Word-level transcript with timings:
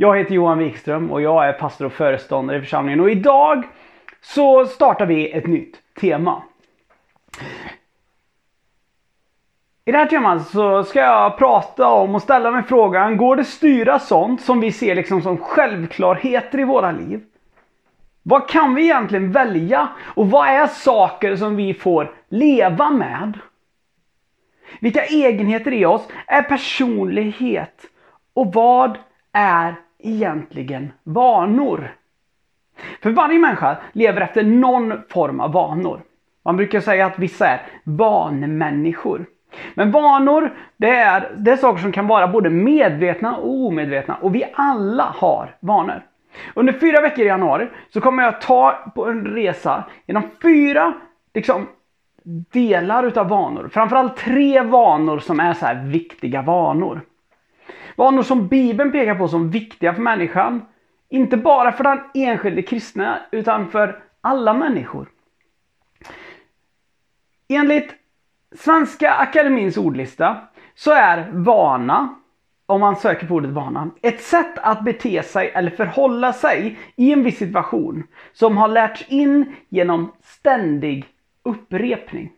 Jag 0.00 0.18
heter 0.18 0.34
Johan 0.34 0.58
Wikström 0.58 1.12
och 1.12 1.22
jag 1.22 1.48
är 1.48 1.52
pastor 1.52 1.84
och 1.84 1.92
föreståndare 1.92 2.56
i 2.58 2.60
församlingen. 2.60 3.00
Och 3.00 3.10
idag 3.10 3.64
så 4.20 4.66
startar 4.66 5.06
vi 5.06 5.32
ett 5.32 5.46
nytt 5.46 5.76
tema. 6.00 6.42
I 9.84 9.92
det 9.92 9.98
här 9.98 10.06
temat 10.06 10.48
så 10.48 10.84
ska 10.84 11.00
jag 11.00 11.38
prata 11.38 11.88
om 11.88 12.14
och 12.14 12.22
ställa 12.22 12.50
mig 12.50 12.62
frågan, 12.62 13.16
går 13.16 13.36
det 13.36 13.44
styra 13.44 13.98
sånt 13.98 14.40
som 14.40 14.60
vi 14.60 14.72
ser 14.72 14.94
liksom 14.94 15.22
som 15.22 15.36
självklarheter 15.38 16.60
i 16.60 16.64
våra 16.64 16.92
liv? 16.92 17.24
Vad 18.22 18.48
kan 18.48 18.74
vi 18.74 18.82
egentligen 18.82 19.32
välja? 19.32 19.88
Och 20.00 20.30
vad 20.30 20.48
är 20.48 20.66
saker 20.66 21.36
som 21.36 21.56
vi 21.56 21.74
får 21.74 22.14
leva 22.28 22.90
med? 22.90 23.38
Vilka 24.80 25.04
egenheter 25.04 25.72
i 25.72 25.84
oss 25.84 26.08
är 26.26 26.42
personlighet? 26.42 27.84
Och 28.34 28.52
vad 28.54 28.98
är 29.32 29.74
egentligen 29.98 30.92
vanor? 31.04 31.94
För 33.02 33.10
varje 33.10 33.38
människa 33.38 33.76
lever 33.92 34.20
efter 34.20 34.42
någon 34.42 35.02
form 35.08 35.40
av 35.40 35.52
vanor. 35.52 36.00
Man 36.44 36.56
brukar 36.56 36.80
säga 36.80 37.06
att 37.06 37.18
vissa 37.18 37.46
är 37.46 37.60
vanmänniskor. 37.84 39.26
Men 39.74 39.90
vanor, 39.90 40.56
det 40.76 40.90
är, 40.90 41.34
det 41.36 41.50
är 41.50 41.56
saker 41.56 41.82
som 41.82 41.92
kan 41.92 42.06
vara 42.06 42.28
både 42.28 42.50
medvetna 42.50 43.36
och 43.36 43.66
omedvetna. 43.66 44.14
Och 44.14 44.34
vi 44.34 44.44
alla 44.54 45.04
har 45.04 45.56
vanor. 45.60 46.02
Under 46.54 46.72
fyra 46.72 47.00
veckor 47.00 47.24
i 47.24 47.28
januari 47.28 47.68
så 47.92 48.00
kommer 48.00 48.22
jag 48.22 48.40
ta 48.40 48.92
på 48.94 49.06
en 49.06 49.26
resa 49.26 49.84
genom 50.06 50.22
fyra 50.42 50.94
liksom, 51.34 51.66
delar 52.52 53.04
utav 53.04 53.28
vanor. 53.28 53.68
Framförallt 53.72 54.16
tre 54.16 54.62
vanor 54.62 55.18
som 55.18 55.40
är 55.40 55.54
så 55.54 55.66
här 55.66 55.84
viktiga 55.84 56.42
vanor. 56.42 57.00
Vanor 57.98 58.22
som 58.22 58.48
Bibeln 58.48 58.92
pekar 58.92 59.14
på 59.14 59.28
som 59.28 59.50
viktiga 59.50 59.94
för 59.94 60.02
människan. 60.02 60.62
Inte 61.08 61.36
bara 61.36 61.72
för 61.72 61.84
den 61.84 62.00
enskilde 62.14 62.62
kristna 62.62 63.20
utan 63.30 63.70
för 63.70 64.02
alla 64.20 64.54
människor. 64.54 65.08
Enligt 67.48 67.94
Svenska 68.56 69.14
Akademins 69.14 69.76
ordlista 69.76 70.36
så 70.74 70.92
är 70.92 71.30
vana, 71.32 72.14
om 72.66 72.80
man 72.80 72.96
söker 72.96 73.26
på 73.26 73.34
ordet 73.34 73.50
vana, 73.50 73.90
ett 74.02 74.22
sätt 74.22 74.58
att 74.58 74.84
bete 74.84 75.22
sig 75.22 75.50
eller 75.54 75.70
förhålla 75.70 76.32
sig 76.32 76.78
i 76.96 77.12
en 77.12 77.22
viss 77.22 77.38
situation 77.38 78.06
som 78.32 78.56
har 78.56 78.68
lärts 78.68 79.04
in 79.08 79.54
genom 79.68 80.12
ständig 80.22 81.06
upprepning. 81.42 82.32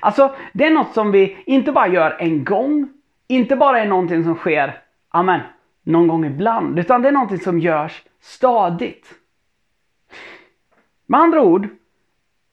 Alltså, 0.00 0.34
det 0.52 0.66
är 0.66 0.70
något 0.70 0.94
som 0.94 1.12
vi 1.12 1.42
inte 1.46 1.72
bara 1.72 1.88
gör 1.88 2.16
en 2.20 2.44
gång, 2.44 2.88
inte 3.28 3.56
bara 3.56 3.80
är 3.80 3.86
någonting 3.86 4.24
som 4.24 4.34
sker, 4.34 4.80
amen, 5.08 5.40
någon 5.82 6.08
gång 6.08 6.24
ibland, 6.24 6.78
utan 6.78 7.02
det 7.02 7.08
är 7.08 7.12
någonting 7.12 7.38
som 7.38 7.58
görs 7.58 8.02
stadigt. 8.20 9.14
Med 11.06 11.20
andra 11.20 11.42
ord, 11.42 11.68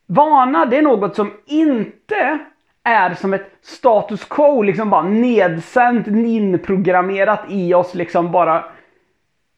vana 0.05 0.65
det 0.65 0.77
är 0.77 0.81
något 0.81 1.15
som 1.15 1.31
inte 1.45 2.39
är 2.83 3.13
som 3.13 3.33
ett 3.33 3.57
status 3.61 4.25
quo, 4.25 4.61
liksom 4.61 4.89
bara 4.89 5.03
nedsänt, 5.03 6.07
inprogrammerat 6.07 7.45
i 7.49 7.73
oss 7.73 7.95
liksom 7.95 8.31
bara. 8.31 8.63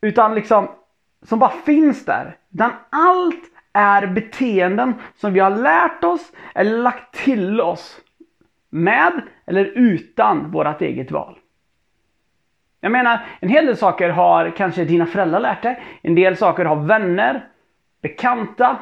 Utan 0.02 0.36
liksom 0.36 0.68
som 1.24 1.40
bara 1.40 1.50
finns 1.50 2.06
där. 2.06 2.38
Utan 2.54 2.72
allt 2.90 3.44
är 3.74 4.08
beteenden 4.08 4.94
som 5.16 5.34
vi 5.34 5.40
har 5.40 5.50
lärt 5.50 6.04
oss 6.04 6.32
eller 6.56 6.78
lagt 6.78 7.16
till 7.16 7.62
oss. 7.62 8.02
Med 8.74 9.22
eller 9.46 9.66
utan 9.66 10.52
vårt 10.52 10.82
eget 10.82 11.12
val. 11.12 11.40
Jag 12.80 12.92
menar, 12.92 13.26
en 13.40 13.50
hel 13.50 13.66
del 13.66 13.78
saker 13.78 14.10
har 14.10 14.50
kanske 14.50 14.86
dina 14.86 15.06
föräldrar 15.06 15.40
lärt 15.40 15.64
dig. 15.64 15.84
En 16.02 16.16
del 16.16 16.38
saker 16.38 16.66
har 16.66 16.76
vänner, 16.76 17.48
bekanta, 18.02 18.78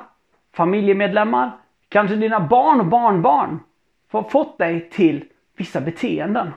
familjemedlemmar, 0.54 1.52
kanske 1.90 2.16
dina 2.16 2.40
barn 2.40 2.80
och 2.80 2.86
barnbarn 2.86 3.60
fått 4.30 4.58
dig 4.58 4.90
till 4.90 5.26
vissa 5.58 5.82
beteenden. 5.82 6.52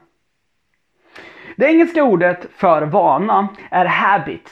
Det 1.57 1.67
engelska 1.67 2.05
ordet 2.05 2.47
för 2.57 2.83
vana 2.83 3.49
är 3.71 3.85
habit. 3.85 4.51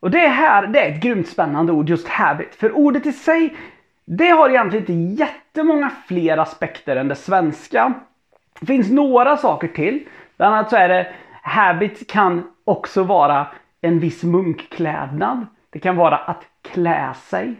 Och 0.00 0.10
det 0.10 0.28
här 0.28 0.66
det 0.66 0.80
är 0.80 0.92
ett 0.92 1.02
grymt 1.02 1.28
spännande 1.28 1.72
ord, 1.72 1.88
just 1.88 2.08
habit. 2.08 2.54
För 2.54 2.72
ordet 2.72 3.06
i 3.06 3.12
sig, 3.12 3.56
det 4.04 4.28
har 4.28 4.50
egentligen 4.50 4.82
inte 4.82 5.22
jätte 5.22 5.47
jättemånga 5.58 5.90
fler 6.06 6.38
aspekter 6.38 6.96
än 6.96 7.08
det 7.08 7.14
svenska. 7.14 7.94
Det 8.60 8.66
finns 8.66 8.90
några 8.90 9.36
saker 9.36 9.68
till. 9.68 10.08
Bland 10.36 10.54
annat 10.54 10.70
så 10.70 10.76
är 10.76 10.88
det 10.88 11.12
habit 11.42 12.10
kan 12.10 12.50
också 12.64 13.02
vara 13.02 13.46
en 13.80 13.98
viss 13.98 14.22
munkklädnad. 14.22 15.46
Det 15.70 15.78
kan 15.78 15.96
vara 15.96 16.16
att 16.16 16.44
klä 16.62 17.14
sig. 17.14 17.54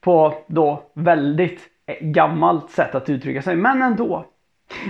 På 0.00 0.44
då 0.46 0.82
väldigt 0.94 1.68
eh, 1.86 1.96
gammalt 2.00 2.70
sätt 2.70 2.94
att 2.94 3.08
uttrycka 3.08 3.42
sig, 3.42 3.56
men 3.56 3.82
ändå. 3.82 4.26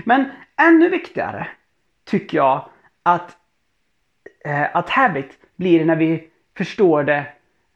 Men 0.05 0.25
ännu 0.57 0.89
viktigare 0.89 1.49
tycker 2.05 2.39
jag 2.39 2.69
att, 3.03 3.37
eh, 4.45 4.77
att 4.77 4.91
habit 4.91 5.39
blir 5.57 5.85
när 5.85 5.97
vi 5.97 6.29
förstår 6.57 7.05
det 7.05 7.27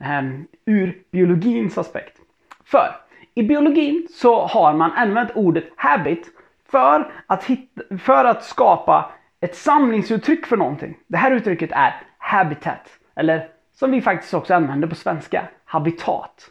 eh, 0.00 0.22
ur 0.64 1.02
biologins 1.10 1.78
aspekt. 1.78 2.16
För 2.64 3.00
i 3.34 3.42
biologin 3.42 4.06
så 4.10 4.46
har 4.46 4.74
man 4.74 4.92
använt 4.92 5.30
ordet 5.34 5.64
habit 5.76 6.26
för 6.70 7.12
att, 7.26 7.44
hitta, 7.44 7.96
för 7.98 8.24
att 8.24 8.44
skapa 8.44 9.12
ett 9.40 9.56
samlingsuttryck 9.56 10.46
för 10.46 10.56
någonting. 10.56 10.98
Det 11.06 11.16
här 11.16 11.30
uttrycket 11.30 11.72
är 11.72 12.02
habitat, 12.18 12.90
eller 13.14 13.48
som 13.72 13.90
vi 13.90 14.00
faktiskt 14.00 14.34
också 14.34 14.54
använder 14.54 14.88
på 14.88 14.94
svenska, 14.94 15.44
habitat. 15.64 16.50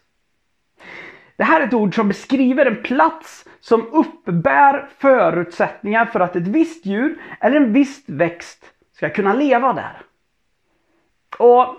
Det 1.35 1.43
här 1.43 1.61
är 1.61 1.67
ett 1.67 1.73
ord 1.73 1.95
som 1.95 2.07
beskriver 2.07 2.65
en 2.65 2.83
plats 2.83 3.45
som 3.59 3.87
uppbär 3.93 4.89
förutsättningar 4.97 6.05
för 6.05 6.19
att 6.19 6.35
ett 6.35 6.47
visst 6.47 6.85
djur 6.85 7.21
eller 7.39 7.57
en 7.57 7.73
viss 7.73 8.03
växt 8.05 8.65
ska 8.93 9.09
kunna 9.09 9.33
leva 9.33 9.73
där. 9.73 10.01
Och 11.37 11.75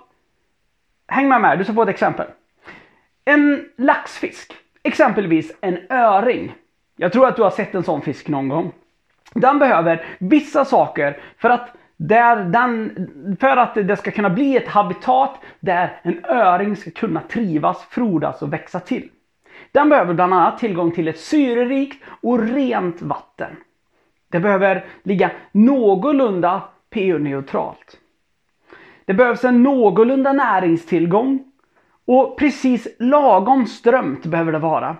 Häng 1.10 1.28
med 1.28 1.40
mig, 1.40 1.56
du 1.56 1.64
ska 1.64 1.74
få 1.74 1.82
ett 1.82 1.88
exempel. 1.88 2.26
En 3.24 3.68
laxfisk, 3.76 4.56
exempelvis 4.82 5.52
en 5.60 5.78
öring. 5.90 6.54
Jag 6.96 7.12
tror 7.12 7.28
att 7.28 7.36
du 7.36 7.42
har 7.42 7.50
sett 7.50 7.74
en 7.74 7.82
sån 7.82 8.02
fisk 8.02 8.28
någon 8.28 8.48
gång. 8.48 8.72
Den 9.34 9.58
behöver 9.58 10.04
vissa 10.18 10.64
saker 10.64 11.20
för 11.38 11.50
att, 11.50 11.74
där 11.96 12.44
den, 12.44 13.36
för 13.40 13.56
att 13.56 13.74
det 13.74 13.96
ska 13.96 14.10
kunna 14.10 14.30
bli 14.30 14.56
ett 14.56 14.68
habitat 14.68 15.38
där 15.60 16.00
en 16.02 16.24
öring 16.24 16.76
ska 16.76 16.90
kunna 16.90 17.20
trivas, 17.20 17.84
frodas 17.90 18.42
och 18.42 18.52
växa 18.52 18.80
till. 18.80 19.08
Den 19.72 19.88
behöver 19.88 20.14
bland 20.14 20.34
annat 20.34 20.58
tillgång 20.58 20.92
till 20.92 21.08
ett 21.08 21.20
syrerikt 21.20 22.04
och 22.22 22.38
rent 22.38 23.02
vatten. 23.02 23.56
Det 24.28 24.40
behöver 24.40 24.84
ligga 25.02 25.30
någorlunda 25.52 26.62
pH-neutralt. 26.90 27.96
Det 29.04 29.14
behövs 29.14 29.44
en 29.44 29.62
någorlunda 29.62 30.32
näringstillgång 30.32 31.49
och 32.12 32.36
precis 32.38 32.88
lagom 32.98 33.66
strömt 33.66 34.26
behöver 34.26 34.52
det 34.52 34.58
vara. 34.58 34.96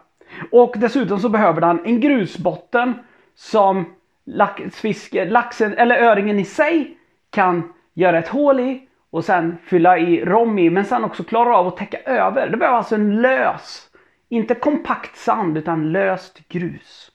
Och 0.53 0.75
dessutom 0.77 1.19
så 1.19 1.29
behöver 1.29 1.61
den 1.61 1.85
en 1.85 2.01
grusbotten 2.01 2.95
som 3.35 3.85
laxfisken, 4.25 5.29
laxen 5.29 5.75
eller 5.75 5.97
öringen 5.97 6.39
i 6.39 6.45
sig 6.45 6.99
kan 7.31 7.73
göra 7.95 8.19
ett 8.19 8.29
hål 8.29 8.61
i 8.61 8.89
och 9.11 9.25
sen 9.25 9.59
fylla 9.65 9.99
i 9.99 10.25
rom 10.25 10.59
i 10.59 10.71
men 10.71 10.85
sen 10.85 11.05
också 11.05 11.25
klara 11.25 11.57
av 11.57 11.67
att 11.67 11.77
täcka 11.77 11.99
över. 11.99 12.49
Det 12.49 12.57
behöver 12.57 12.79
alltså 12.79 12.95
en 12.95 13.23
lös 13.23 13.89
inte 14.29 14.55
kompakt 14.55 15.17
sand 15.17 15.59
utan 15.59 15.93
löst 15.93 16.49
grus. 16.49 17.11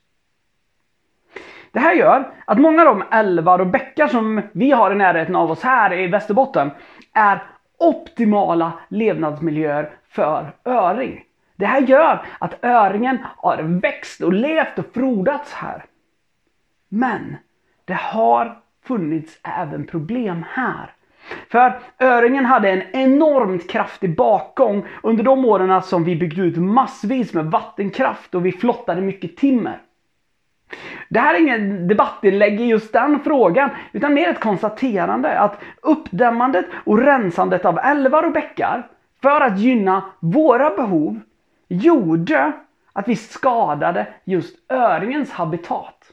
Det 1.72 1.80
här 1.80 1.94
gör 1.94 2.34
att 2.46 2.60
många 2.60 2.82
av 2.82 2.98
de 2.98 3.04
älvar 3.12 3.60
och 3.60 3.68
bäckar 3.68 4.08
som 4.08 4.42
vi 4.52 4.72
har 4.72 4.92
i 4.92 4.96
närheten 4.96 5.36
av 5.36 5.52
oss 5.52 5.64
här 5.64 5.94
i 5.94 6.08
Västerbotten 6.08 6.72
är 7.14 7.44
optimala 7.80 8.74
levnadsmiljöer 8.90 9.90
för 10.08 10.56
öring. 10.66 11.24
Det 11.56 11.66
här 11.66 11.82
gör 11.82 12.26
att 12.40 12.64
öringen 12.66 13.18
har 13.38 13.58
växt 13.58 14.22
och 14.22 14.34
levt 14.34 14.80
och 14.80 14.94
frodats 14.94 15.54
här. 15.54 15.86
Men 16.90 17.36
det 17.86 17.94
har 17.94 18.58
funnits 18.84 19.40
även 19.44 19.88
problem 19.88 20.46
här. 20.50 20.92
För 21.52 21.80
öringen 22.00 22.46
hade 22.46 22.70
en 22.70 22.84
enormt 22.94 23.70
kraftig 23.70 24.16
bakgång 24.16 24.86
under 25.04 25.24
de 25.24 25.46
åren 25.46 25.82
som 25.82 26.04
vi 26.04 26.16
byggde 26.16 26.42
ut 26.42 26.58
massvis 26.58 27.34
med 27.34 27.46
vattenkraft 27.46 28.36
och 28.36 28.46
vi 28.46 28.52
flottade 28.52 29.02
mycket 29.02 29.38
timmer. 29.38 29.82
Det 31.10 31.20
här 31.20 31.36
är 31.36 31.40
ingen 31.40 31.88
debattinlägg 31.88 32.62
i 32.62 32.66
just 32.66 32.94
den 32.94 33.20
frågan, 33.20 33.70
utan 33.92 34.14
mer 34.14 34.30
ett 34.30 34.40
konstaterande 34.40 35.40
att 35.40 35.62
uppdämmandet 35.82 36.66
och 36.84 37.00
rensandet 37.00 37.66
av 37.66 37.80
älvar 37.80 38.24
och 38.24 38.32
bäckar 38.32 38.88
för 39.22 39.42
att 39.42 39.60
gynna 39.60 40.04
våra 40.20 40.70
behov 40.70 41.20
gjorde 41.68 42.52
att 42.94 43.08
vi 43.08 43.16
skadade 43.16 44.08
just 44.24 44.72
öringens 44.72 45.32
habitat. 45.32 46.12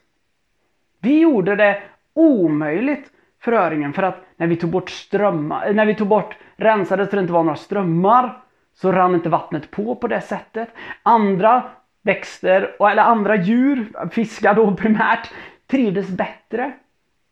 Vi 1.01 1.21
gjorde 1.21 1.57
det 1.57 1.83
omöjligt 2.15 3.11
för 3.41 3.53
öringen 3.53 3.93
för 3.93 4.03
att 4.03 4.25
när 4.37 4.47
vi 4.47 4.57
tog 4.57 4.71
bort 4.71 4.91
strömmar, 4.91 5.67
eh, 5.67 5.75
när 5.75 5.87
vi 5.87 5.95
tog 5.95 6.09
bort 6.09 6.37
rensade 6.57 7.07
så 7.07 7.17
det 7.17 7.21
inte 7.21 7.33
var 7.33 7.43
några 7.43 7.57
strömmar 7.57 8.39
så 8.75 8.93
rann 8.93 9.15
inte 9.15 9.29
vattnet 9.29 9.71
på 9.71 9.95
på 9.95 10.09
det 10.09 10.21
sättet. 10.21 10.69
Andra 11.03 11.63
växter, 12.03 12.77
eller 12.91 13.03
andra 13.03 13.37
djur, 13.37 14.09
fiskar 14.11 14.55
då 14.55 14.75
primärt, 14.77 15.31
trivdes 15.67 16.09
bättre. 16.09 16.73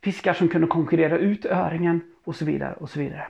Fiskar 0.02 0.32
som 0.32 0.48
kunde 0.48 0.66
konkurrera 0.66 1.18
ut 1.18 1.46
öringen 1.46 2.00
och 2.24 2.36
så 2.36 2.44
vidare 2.44 2.74
och 2.74 2.90
så 2.90 2.98
vidare. 2.98 3.26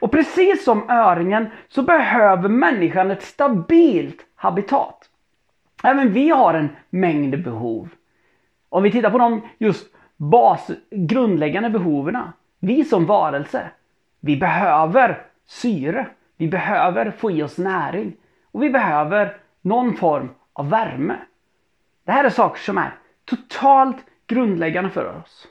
Och 0.00 0.12
precis 0.12 0.64
som 0.64 0.90
öringen 0.90 1.46
så 1.68 1.82
behöver 1.82 2.48
människan 2.48 3.10
ett 3.10 3.22
stabilt 3.22 4.26
habitat. 4.34 5.10
Även 5.82 6.12
vi 6.12 6.28
har 6.28 6.54
en 6.54 6.68
mängd 6.90 7.42
behov. 7.42 7.88
Om 8.68 8.82
vi 8.82 8.90
tittar 8.90 9.10
på 9.10 9.18
de 9.18 9.42
just 9.58 9.86
bas, 10.16 10.70
grundläggande 10.90 11.70
behoven. 11.70 12.18
Vi 12.60 12.84
som 12.84 13.06
varelse, 13.06 13.70
vi 14.20 14.36
behöver 14.36 15.22
syre. 15.46 16.06
Vi 16.36 16.48
behöver 16.48 17.10
få 17.10 17.30
i 17.30 17.42
oss 17.42 17.58
näring. 17.58 18.12
Och 18.52 18.62
vi 18.62 18.70
behöver 18.70 19.36
någon 19.68 19.96
form 19.96 20.28
av 20.52 20.70
värme. 20.70 21.16
Det 22.04 22.12
här 22.12 22.24
är 22.24 22.30
saker 22.30 22.60
som 22.60 22.78
är 22.78 22.94
totalt 23.24 23.96
grundläggande 24.26 24.90
för 24.90 25.16
oss. 25.22 25.48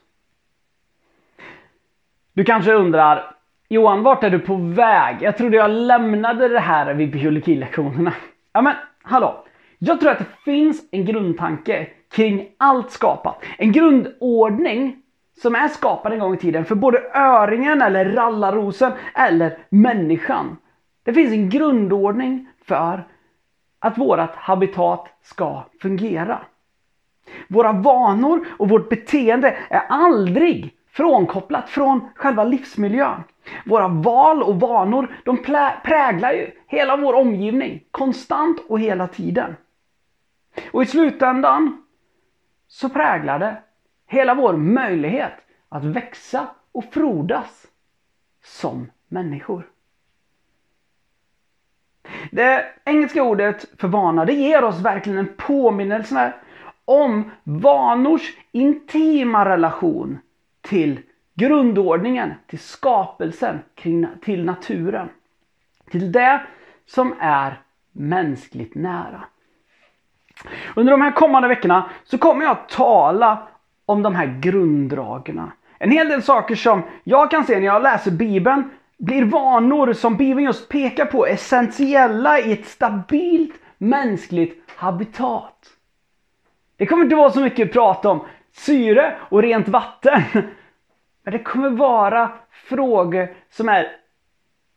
Du 2.34 2.44
kanske 2.44 2.74
undrar, 2.74 3.36
Johan, 3.70 4.04
vart 4.04 4.24
är 4.24 4.30
du 4.30 4.40
på 4.40 4.56
väg? 4.56 5.18
Jag 5.22 5.38
trodde 5.38 5.58
jag 5.58 5.72
lämnade 5.72 6.48
det 6.48 6.60
här 6.60 6.94
vid 6.94 7.12
biologilektionerna. 7.12 8.14
Ja 8.54 8.62
men, 8.62 8.76
hallå. 9.02 9.44
Jag 9.80 10.00
tror 10.00 10.12
att 10.12 10.20
det 10.20 10.44
finns 10.46 10.84
en 10.92 11.06
grundtanke 11.06 11.88
kring 12.12 12.50
allt 12.58 12.92
skapat. 12.92 13.44
En 13.58 13.72
grundordning 13.72 15.02
som 15.42 15.56
är 15.56 15.68
skapad 15.68 16.14
en 16.14 16.20
gång 16.20 16.34
i 16.34 16.38
tiden 16.38 16.66
för 16.66 16.76
både 16.76 17.12
öringen 17.14 17.82
eller 17.82 18.06
rallarrosen 18.06 18.92
eller 19.16 19.58
människan. 19.70 20.58
Det 21.04 21.14
finns 21.14 21.32
en 21.32 21.50
grundordning 21.50 22.48
för 22.66 23.08
att 23.88 23.98
vårt 23.98 24.36
habitat 24.36 25.08
ska 25.22 25.64
fungera. 25.82 26.40
Våra 27.48 27.72
vanor 27.72 28.48
och 28.58 28.70
vårt 28.70 28.90
beteende 28.90 29.58
är 29.70 29.82
aldrig 29.90 30.74
frånkopplat 30.90 31.70
från 31.70 32.10
själva 32.16 32.44
livsmiljön. 32.44 33.24
Våra 33.66 33.88
val 33.88 34.44
och 34.44 34.60
vanor 34.60 35.16
de 35.26 35.38
präglar 35.84 36.32
ju 36.32 36.52
hela 36.68 36.98
vår 36.98 37.14
omgivning 37.14 37.84
konstant 37.92 38.58
och 38.70 38.80
hela 38.80 39.08
tiden. 39.08 39.56
Och 40.72 40.84
i 40.84 40.86
slutändan 40.86 41.84
så 42.68 42.90
präglar 42.90 43.40
det 43.40 43.58
hela 44.08 44.36
vår 44.36 44.54
möjlighet 44.54 45.34
att 45.70 45.84
växa 45.84 46.48
och 46.72 46.86
frodas 46.86 47.68
som 48.44 48.92
människor. 49.08 49.68
Det 52.32 52.66
engelska 52.86 53.24
ordet 53.24 53.66
för 53.78 53.88
vana, 53.88 54.26
det 54.26 54.34
ger 54.34 54.64
oss 54.64 54.82
verkligen 54.82 55.20
en 55.20 55.34
påminnelse 55.38 56.34
om 56.86 57.32
vanors 57.44 58.34
intima 58.52 59.46
relation 59.46 60.20
till 60.62 61.00
grundordningen, 61.36 62.34
till 62.48 62.60
skapelsen, 62.60 63.60
till 64.22 64.46
naturen. 64.46 65.10
Till 65.92 66.12
det 66.12 66.42
som 66.86 67.16
är 67.20 67.62
mänskligt 67.92 68.76
nära. 68.76 69.24
Under 70.76 70.92
de 70.92 71.02
här 71.02 71.12
kommande 71.12 71.48
veckorna 71.48 71.90
så 72.04 72.18
kommer 72.18 72.44
jag 72.44 72.52
att 72.52 72.70
tala 72.70 73.48
om 73.86 74.04
de 74.04 74.16
här 74.16 74.40
grunddragen. 74.42 75.52
En 75.78 75.92
hel 75.92 76.10
del 76.10 76.24
saker 76.24 76.56
som 76.56 76.84
jag 77.04 77.32
kan 77.32 77.44
se 77.44 77.60
när 77.60 77.66
jag 77.66 77.84
läser 77.84 78.12
Bibeln 78.12 78.70
blir 78.98 79.26
vanor 79.26 79.94
som 79.94 80.18
Bibeln 80.18 80.46
just 80.46 80.70
pekar 80.70 81.06
på 81.06 81.26
essentiella 81.26 82.40
i 82.40 82.54
ett 82.54 82.66
stabilt 82.66 83.54
mänskligt 83.78 84.72
habitat. 84.76 85.70
Det 86.78 86.86
kommer 86.86 87.04
inte 87.04 87.16
vara 87.16 87.32
så 87.32 87.40
mycket 87.40 87.74
prat 87.74 88.06
om 88.06 88.26
syre 88.52 89.18
och 89.30 89.42
rent 89.42 89.68
vatten. 89.68 90.22
Men 91.24 91.32
det 91.32 91.40
kommer 91.40 91.70
vara 91.70 92.32
frågor 92.52 93.36
som 93.50 93.70
är 93.70 93.88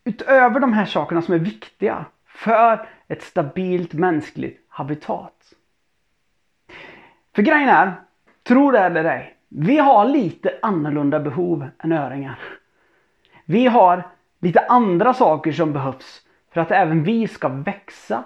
utöver 0.05 0.61
de 0.61 0.73
här 0.73 0.85
sakerna 0.85 1.23
som 1.23 1.35
är 1.35 1.39
viktiga 1.39 2.05
för 2.27 2.89
ett 3.09 3.23
stabilt 3.23 3.93
mänskligt 3.93 4.67
habitat. 4.69 5.53
För 7.35 7.43
grejen 7.43 7.69
är, 7.69 7.93
tro 8.43 8.71
det 8.71 8.79
eller 8.79 9.05
ej, 9.05 9.37
vi 9.49 9.79
har 9.79 10.05
lite 10.05 10.59
annorlunda 10.63 11.21
behov 11.21 11.69
än 11.79 11.93
öringar. 11.93 12.39
Vi 13.51 13.67
har 13.67 14.09
lite 14.41 14.61
andra 14.61 15.15
saker 15.15 15.53
som 15.53 15.73
behövs 15.73 16.23
för 16.53 16.61
att 16.61 16.71
även 16.71 17.03
vi 17.03 17.29
ska 17.29 17.49
växa 17.49 18.25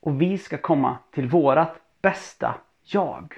och 0.00 0.22
vi 0.22 0.38
ska 0.38 0.58
komma 0.58 0.98
till 1.14 1.28
vårat 1.28 1.80
bästa 2.02 2.54
jag. 2.84 3.34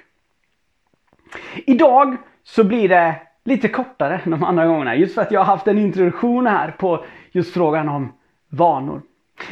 Idag 1.55 2.17
så 2.43 2.63
blir 2.63 2.89
det 2.89 3.21
lite 3.43 3.67
kortare 3.67 4.21
än 4.23 4.31
de 4.31 4.43
andra 4.43 4.65
gångerna 4.65 4.95
just 4.95 5.15
för 5.15 5.21
att 5.21 5.31
jag 5.31 5.39
har 5.39 5.45
haft 5.45 5.67
en 5.67 5.77
introduktion 5.77 6.47
här 6.47 6.71
på 6.71 7.05
just 7.31 7.53
frågan 7.53 7.89
om 7.89 8.13
vanor. 8.49 9.01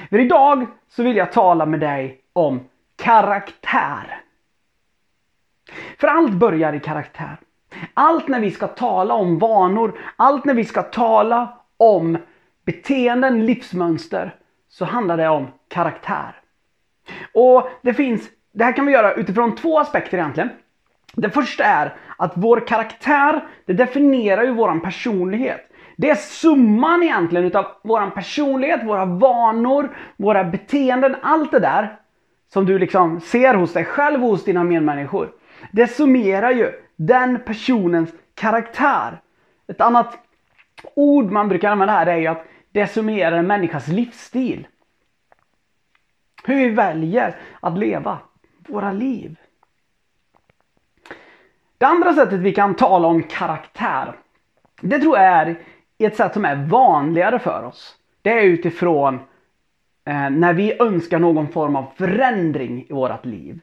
För 0.09 0.19
idag 0.19 0.67
så 0.89 1.03
vill 1.03 1.15
jag 1.15 1.31
tala 1.31 1.65
med 1.65 1.79
dig 1.79 2.21
om 2.33 2.59
karaktär. 2.95 4.21
För 5.97 6.07
allt 6.07 6.33
börjar 6.33 6.73
i 6.73 6.79
karaktär. 6.79 7.37
Allt 7.93 8.27
när 8.27 8.39
vi 8.39 8.51
ska 8.51 8.67
tala 8.67 9.13
om 9.13 9.39
vanor, 9.39 9.99
allt 10.15 10.45
när 10.45 10.53
vi 10.53 10.65
ska 10.65 10.81
tala 10.81 11.57
om 11.77 12.17
beteenden, 12.65 13.45
livsmönster, 13.45 14.35
så 14.69 14.85
handlar 14.85 15.17
det 15.17 15.29
om 15.29 15.47
karaktär. 15.67 16.35
Och 17.33 17.69
det 17.81 17.93
finns, 17.93 18.29
det 18.53 18.63
här 18.63 18.71
kan 18.71 18.85
vi 18.85 18.91
göra 18.91 19.13
utifrån 19.13 19.55
två 19.55 19.79
aspekter 19.79 20.17
egentligen. 20.17 20.49
Det 21.15 21.29
första 21.29 21.63
är 21.63 21.95
att 22.17 22.31
vår 22.35 22.67
karaktär, 22.67 23.43
det 23.65 23.73
definierar 23.73 24.43
ju 24.43 24.51
våran 24.51 24.81
personlighet. 24.81 25.69
Det 25.97 26.09
är 26.09 26.15
summan 26.15 27.03
egentligen 27.03 27.45
utav 27.45 27.65
våran 27.83 28.11
personlighet, 28.11 28.83
våra 28.83 29.05
vanor, 29.05 29.95
våra 30.17 30.43
beteenden, 30.43 31.15
allt 31.21 31.51
det 31.51 31.59
där 31.59 31.99
som 32.53 32.65
du 32.65 32.79
liksom 32.79 33.19
ser 33.19 33.53
hos 33.53 33.73
dig 33.73 33.85
själv 33.85 34.23
och 34.23 34.29
hos 34.29 34.43
dina 34.43 34.63
medmänniskor. 34.63 35.31
Det 35.71 35.87
summerar 35.87 36.51
ju 36.51 36.71
den 36.95 37.39
personens 37.45 38.13
karaktär. 38.33 39.21
Ett 39.67 39.81
annat 39.81 40.17
ord 40.95 41.31
man 41.31 41.49
brukar 41.49 41.71
använda 41.71 41.93
här 41.93 42.07
är 42.07 42.17
ju 42.17 42.27
att 42.27 42.45
det 42.71 42.87
summerar 42.87 43.37
en 43.37 43.47
människas 43.47 43.87
livsstil. 43.87 44.67
Hur 46.43 46.55
vi 46.55 46.69
väljer 46.69 47.35
att 47.59 47.77
leva 47.77 48.19
våra 48.67 48.91
liv. 48.91 49.35
Det 51.77 51.85
andra 51.85 52.13
sättet 52.13 52.39
vi 52.39 52.53
kan 52.53 52.75
tala 52.75 53.07
om 53.07 53.23
karaktär, 53.23 54.19
det 54.81 54.99
tror 54.99 55.17
jag 55.17 55.25
är 55.25 55.59
ett 55.97 56.15
sätt 56.15 56.33
som 56.33 56.45
är 56.45 56.55
vanligare 56.55 57.39
för 57.39 57.63
oss. 57.63 57.95
Det 58.21 58.39
är 58.39 58.43
utifrån 58.43 59.15
eh, 60.05 60.29
när 60.29 60.53
vi 60.53 60.81
önskar 60.81 61.19
någon 61.19 61.47
form 61.47 61.75
av 61.75 61.85
förändring 61.95 62.85
i 62.89 62.93
vårt 62.93 63.25
liv. 63.25 63.59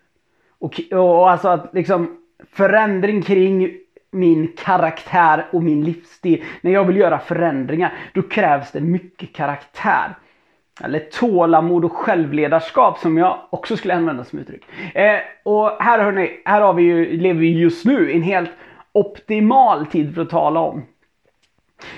Och, 0.59 0.81
och 0.93 1.31
alltså 1.31 1.49
att 1.49 1.75
liksom 1.75 2.20
förändring 2.52 3.23
kring 3.23 3.76
min 4.11 4.52
karaktär 4.64 5.47
och 5.52 5.62
min 5.62 5.85
livsstil. 5.85 6.45
När 6.61 6.71
jag 6.71 6.85
vill 6.85 6.97
göra 6.97 7.19
förändringar, 7.19 7.92
då 8.14 8.23
krävs 8.23 8.73
det 8.73 8.80
mycket 8.80 9.33
karaktär. 9.33 10.14
Eller 10.85 10.99
tålamod 10.99 11.85
och 11.85 11.92
självledarskap 11.92 12.99
som 12.99 13.19
jag 13.19 13.38
också 13.50 13.76
skulle 13.76 13.95
använda 13.95 14.25
som 14.25 14.38
uttryck. 14.38 14.64
Eh, 14.95 15.21
och 15.45 15.71
här, 15.80 15.99
hörni, 15.99 16.42
här 16.45 16.61
har 16.61 16.75
vi 16.75 16.83
ju, 16.83 17.16
lever 17.16 17.40
vi 17.40 17.59
just 17.59 17.85
nu 17.85 18.11
i 18.11 18.16
en 18.16 18.23
helt 18.23 18.50
optimal 18.92 19.87
tid 19.87 20.14
för 20.14 20.23
att 20.23 20.30
tala 20.30 20.61
om. 20.61 20.83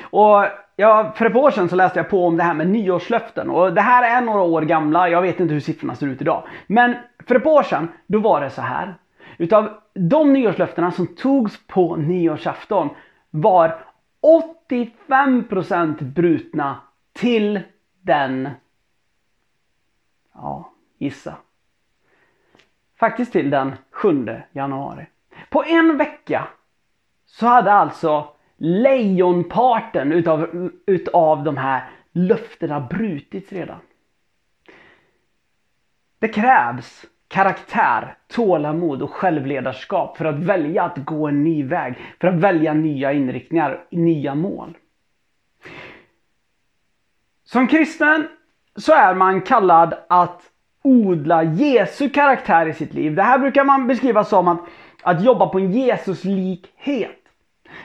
Och 0.00 0.44
ja, 0.76 1.12
för 1.16 1.26
ett 1.26 1.32
par 1.32 1.40
år 1.40 1.50
sedan 1.50 1.68
så 1.68 1.76
läste 1.76 1.99
jag 1.99 2.09
på 2.09 2.26
om 2.26 2.37
det 2.37 2.42
här 2.42 2.54
med 2.54 2.68
nyårslöften. 2.68 3.50
Och 3.50 3.73
det 3.73 3.80
här 3.80 4.16
är 4.16 4.21
några 4.21 4.42
år 4.42 4.62
gamla, 4.62 5.09
jag 5.09 5.23
vet 5.23 5.40
inte 5.40 5.54
hur 5.54 5.61
siffrorna 5.61 5.94
ser 5.94 6.06
ut 6.06 6.21
idag. 6.21 6.42
Men 6.66 6.94
för 7.26 7.35
ett 7.35 7.44
par 7.44 7.50
år 7.50 7.62
sedan, 7.62 7.88
då 8.06 8.18
var 8.18 8.40
det 8.40 8.50
så 8.50 8.62
här. 8.62 8.94
Utav 9.43 9.81
de 9.95 10.33
nyårslöftena 10.33 10.93
som 10.93 11.07
togs 11.07 11.67
på 11.67 11.97
nyårsafton 11.97 12.89
var 13.31 13.85
85% 14.69 16.05
brutna 16.05 16.81
till 17.13 17.61
den, 18.01 18.51
ja, 20.35 20.73
gissa. 20.99 21.37
Faktiskt 22.97 23.33
till 23.33 23.51
den 23.51 23.73
7 23.91 24.41
januari. 24.53 25.07
På 25.51 25.65
en 25.65 25.97
vecka 25.97 26.49
så 27.27 27.47
hade 27.47 27.73
alltså 27.73 28.29
lejonparten 28.57 30.13
utav, 30.13 30.71
utav 30.87 31.45
de 31.45 31.57
här 31.57 31.91
löftena 32.13 32.81
brutits 32.81 33.53
redan. 33.53 33.81
Det 36.19 36.29
krävs 36.29 37.07
karaktär, 37.33 38.15
tålamod 38.29 39.03
och 39.03 39.11
självledarskap 39.11 40.17
för 40.17 40.25
att 40.25 40.39
välja 40.39 40.83
att 40.83 40.97
gå 40.97 41.29
en 41.29 41.45
ny 41.45 41.65
väg, 41.65 41.95
för 42.21 42.29
att 42.29 42.35
välja 42.35 42.75
nya 42.75 43.12
inriktningar, 43.12 43.85
nya 43.91 44.35
mål. 44.35 44.77
Som 47.45 47.69
kristen 47.69 48.29
så 48.77 48.93
är 48.93 49.15
man 49.15 49.41
kallad 49.41 49.95
att 50.09 50.43
odla 50.83 51.43
Jesu 51.43 52.09
karaktär 52.09 52.67
i 52.67 52.75
sitt 52.75 52.95
liv. 52.95 53.15
Det 53.15 53.23
här 53.23 53.39
brukar 53.39 53.65
man 53.65 53.87
beskriva 53.87 54.25
som 54.25 54.49
att, 54.49 54.61
att 55.03 55.25
jobba 55.25 55.49
på 55.49 55.59
en 55.59 55.73
Jesuslikhet. 55.73 57.19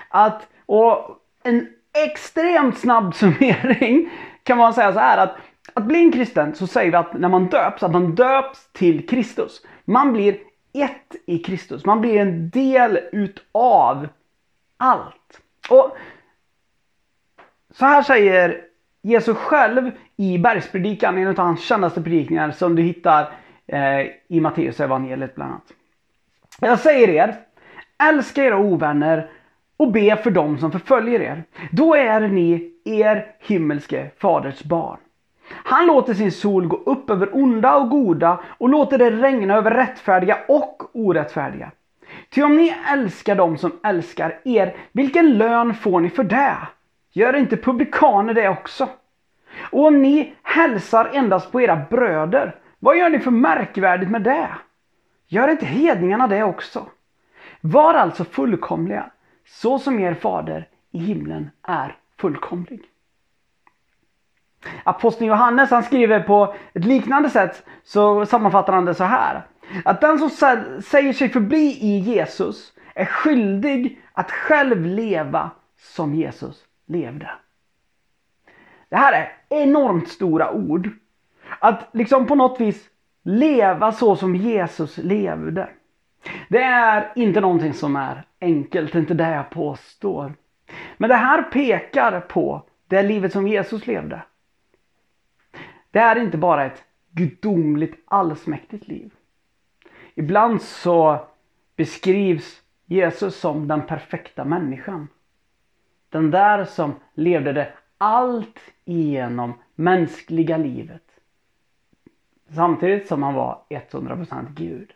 Att, 0.10 0.48
och 0.66 1.22
en 1.44 1.68
extremt 2.06 2.78
snabb 2.78 3.16
summering 3.16 4.10
kan 4.44 4.58
man 4.58 4.74
säga 4.74 4.94
så 4.94 5.00
här 5.00 5.18
att 5.18 5.36
att 5.78 5.86
bli 5.86 6.00
en 6.00 6.12
kristen 6.12 6.56
så 6.56 6.68
säger 6.68 6.92
vi 6.92 6.98
att 6.98 7.14
när 7.14 7.30
man 7.30 7.48
döps, 7.48 7.84
att 7.84 7.92
man 7.92 8.16
döps 8.16 8.70
till 8.72 9.08
Kristus. 9.08 9.62
Man 9.86 10.14
blir 10.14 10.38
ett 10.74 11.16
i 11.26 11.38
Kristus. 11.40 11.86
Man 11.86 12.02
blir 12.02 12.18
en 12.18 12.50
del 12.50 13.00
utav 13.12 14.08
allt. 14.78 15.42
Och 15.70 15.98
så 17.74 17.86
här 17.86 18.04
säger 18.04 18.62
Jesus 19.02 19.38
själv 19.38 19.92
i 20.16 20.38
bergspredikan, 20.38 21.18
en 21.18 21.28
av 21.28 21.38
hans 21.38 21.64
kändaste 21.64 22.02
predikningar 22.02 22.52
som 22.52 22.76
du 22.76 22.82
hittar 22.82 23.32
eh, 23.68 24.02
i 24.28 24.40
Matteus 24.42 24.80
evangeliet 24.80 25.36
bland 25.36 25.52
annat. 25.52 25.74
Jag 26.62 26.80
säger 26.80 27.10
er, 27.10 27.36
älska 28.04 28.44
era 28.44 28.58
ovänner 28.58 29.30
och 29.78 29.92
be 29.92 30.18
för 30.18 30.32
dem 30.32 30.58
som 30.58 30.72
förföljer 30.72 31.22
er. 31.22 31.44
Då 31.72 31.96
är 31.96 32.28
ni 32.28 32.74
er 32.86 33.36
himmelske 33.40 34.12
faders 34.18 34.64
barn. 34.64 34.98
Han 35.50 35.86
låter 35.86 36.14
sin 36.14 36.32
sol 36.32 36.68
gå 36.68 36.78
upp 36.78 37.10
över 37.10 37.30
onda 37.36 37.76
och 37.76 37.90
goda 37.90 38.40
och 38.58 38.70
låter 38.70 38.98
det 38.98 39.12
regna 39.12 39.56
över 39.56 39.72
rättfärdiga 39.72 40.38
och 40.48 40.84
orättfärdiga. 40.94 41.72
Ty 42.30 42.44
om 42.44 42.58
ni 42.58 42.76
älskar 42.92 43.36
dem 43.36 43.58
som 43.58 43.80
älskar 43.84 44.40
er, 44.44 44.76
vilken 44.92 45.38
lön 45.38 45.74
får 45.74 46.00
ni 46.00 46.10
för 46.10 46.24
det? 46.24 46.58
Gör 47.12 47.36
inte 47.36 47.58
publikaner 47.58 48.34
det 48.34 48.50
också? 48.50 48.90
Och 49.72 49.86
om 49.86 50.02
ni 50.02 50.36
hälsar 50.44 51.10
endast 51.14 51.52
på 51.52 51.62
era 51.62 51.76
bröder, 51.90 52.56
vad 52.80 52.98
gör 52.98 53.10
ni 53.10 53.20
för 53.20 53.32
märkvärdigt 53.32 54.12
med 54.12 54.22
det? 54.22 54.50
Gör 55.28 55.48
inte 55.48 55.66
hedningarna 55.66 56.28
det 56.28 56.44
också? 56.44 56.86
Var 57.62 57.94
alltså 57.94 58.24
fullkomliga, 58.24 59.10
så 59.46 59.80
som 59.80 60.00
er 60.00 60.14
fader 60.14 60.68
i 60.92 61.00
himlen 61.00 61.50
är 61.64 61.96
fullkomlig. 62.18 62.82
Aposteln 64.84 65.28
Johannes 65.28 65.72
han 65.72 65.84
skriver 65.84 66.20
på 66.20 66.56
ett 66.74 66.86
liknande 66.86 67.30
sätt 67.30 67.66
så 67.84 68.26
sammanfattar 68.26 68.74
han 68.74 68.86
det 68.86 68.96
så 68.96 69.04
här. 69.04 69.46
Att 69.86 70.02
den 70.02 70.20
som 70.20 70.30
säger 70.82 71.14
sig 71.14 71.30
förbli 71.30 71.78
i 71.82 71.98
Jesus 72.00 72.74
är 72.96 73.06
skyldig 73.06 74.02
att 74.14 74.32
själv 74.32 74.86
leva 74.86 75.52
som 75.80 76.16
Jesus 76.16 76.64
levde. 76.86 77.30
Det 78.90 78.96
här 78.96 79.14
är 79.14 79.32
enormt 79.64 80.10
stora 80.10 80.52
ord. 80.52 80.90
Att 81.60 81.90
liksom 81.92 82.26
på 82.26 82.36
något 82.36 82.62
vis 82.62 82.90
leva 83.24 83.92
så 83.92 84.16
som 84.16 84.36
Jesus 84.36 84.98
levde. 84.98 85.70
Det 86.50 86.62
är 86.62 87.12
inte 87.16 87.42
någonting 87.42 87.74
som 87.74 87.96
är 87.96 88.24
enkelt, 88.42 88.92
det 88.92 88.98
är 88.98 89.00
inte 89.00 89.14
det 89.14 89.32
jag 89.32 89.50
påstår. 89.50 90.34
Men 90.98 91.10
det 91.10 91.16
här 91.16 91.44
pekar 91.44 92.20
på 92.20 92.64
det 92.88 93.04
livet 93.04 93.34
som 93.34 93.48
Jesus 93.48 93.88
levde. 93.88 94.22
Det 95.92 96.00
är 96.00 96.16
inte 96.16 96.38
bara 96.38 96.66
ett 96.66 96.84
gudomligt 97.12 98.04
allsmäktigt 98.06 98.88
liv. 98.88 99.12
Ibland 100.16 100.62
så 100.62 101.28
beskrivs 101.76 102.62
Jesus 102.86 103.40
som 103.40 103.68
den 103.68 103.86
perfekta 103.86 104.46
människan. 104.46 105.08
Den 106.10 106.32
där 106.32 106.66
som 106.66 106.96
levde 107.14 107.54
det 107.54 107.74
allt 107.98 108.60
igenom 108.86 109.54
mänskliga 109.76 110.58
livet. 110.58 111.04
Samtidigt 112.50 113.08
som 113.08 113.24
han 113.24 113.34
var 113.34 113.62
100% 113.70 114.46
Gud. 114.54 114.94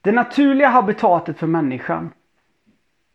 Det 0.00 0.12
naturliga 0.12 0.68
habitatet 0.68 1.38
för 1.38 1.46
människan 1.46 2.10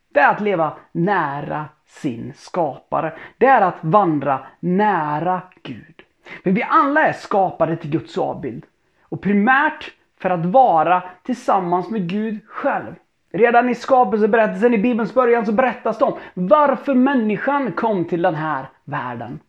det 0.08 0.20
är 0.20 0.30
att 0.30 0.40
leva 0.40 0.76
nära 0.92 1.68
sin 1.92 2.32
skapare. 2.36 3.12
Det 3.38 3.46
är 3.46 3.60
att 3.60 3.78
vandra 3.80 4.46
nära 4.60 5.42
Gud. 5.62 6.02
För 6.42 6.50
vi 6.50 6.62
alla 6.62 7.06
är 7.06 7.12
skapade 7.12 7.76
till 7.76 7.90
Guds 7.90 8.18
avbild. 8.18 8.66
Och 9.02 9.20
primärt 9.20 9.92
för 10.18 10.30
att 10.30 10.46
vara 10.46 11.02
tillsammans 11.22 11.90
med 11.90 12.08
Gud 12.08 12.40
själv. 12.46 12.94
Redan 13.30 13.68
i 13.68 13.74
skapelseberättelsen 13.74 14.74
i 14.74 14.78
Bibelns 14.78 15.14
början 15.14 15.46
så 15.46 15.52
berättas 15.52 15.98
det 15.98 16.04
om 16.04 16.18
varför 16.34 16.94
människan 16.94 17.72
kom 17.72 18.04
till 18.04 18.22
den 18.22 18.34
här 18.34 18.66
världen. 18.84 19.40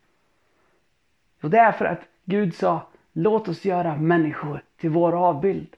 Och 1.41 1.49
det 1.49 1.59
är 1.59 1.71
för 1.71 1.85
att 1.85 2.01
Gud 2.25 2.55
sa 2.55 2.81
låt 3.13 3.47
oss 3.47 3.65
göra 3.65 3.95
människor 3.95 4.63
till 4.77 4.89
vår 4.89 5.27
avbild. 5.27 5.75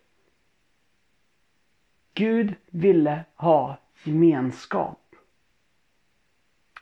Gud 2.13 2.55
ville 2.69 3.23
ha 3.35 3.77
gemenskap. 4.03 5.04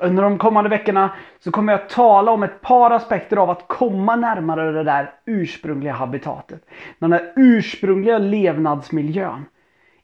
Under 0.03 0.23
de 0.23 0.37
kommande 0.37 0.69
veckorna 0.69 1.15
så 1.39 1.51
kommer 1.51 1.73
jag 1.73 1.89
tala 1.89 2.31
om 2.31 2.43
ett 2.43 2.61
par 2.61 2.91
aspekter 2.91 3.37
av 3.37 3.49
att 3.49 3.67
komma 3.67 4.15
närmare 4.15 4.71
det 4.71 4.83
där 4.83 5.13
ursprungliga 5.25 5.93
habitatet. 5.93 6.65
Den 6.99 7.09
där 7.09 7.33
ursprungliga 7.35 8.17
levnadsmiljön. 8.17 9.45